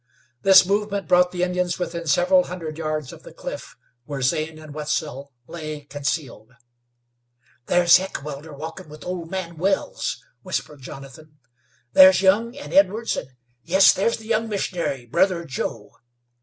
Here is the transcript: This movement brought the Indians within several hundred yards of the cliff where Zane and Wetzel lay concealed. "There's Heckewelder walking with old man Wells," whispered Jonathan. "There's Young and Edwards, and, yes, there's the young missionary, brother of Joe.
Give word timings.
This 0.41 0.65
movement 0.65 1.07
brought 1.07 1.31
the 1.31 1.43
Indians 1.43 1.77
within 1.77 2.07
several 2.07 2.45
hundred 2.45 2.79
yards 2.79 3.13
of 3.13 3.21
the 3.21 3.31
cliff 3.31 3.75
where 4.05 4.23
Zane 4.23 4.57
and 4.57 4.73
Wetzel 4.73 5.31
lay 5.45 5.81
concealed. 5.81 6.53
"There's 7.67 7.97
Heckewelder 7.97 8.51
walking 8.51 8.89
with 8.89 9.05
old 9.05 9.29
man 9.29 9.57
Wells," 9.59 10.17
whispered 10.41 10.81
Jonathan. 10.81 11.37
"There's 11.93 12.23
Young 12.23 12.57
and 12.57 12.73
Edwards, 12.73 13.15
and, 13.15 13.27
yes, 13.63 13.93
there's 13.93 14.17
the 14.17 14.25
young 14.25 14.49
missionary, 14.49 15.05
brother 15.05 15.43
of 15.43 15.49
Joe. 15.49 15.91